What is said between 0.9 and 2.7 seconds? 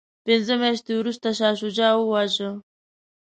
وروسته شاه شجاع وواژه.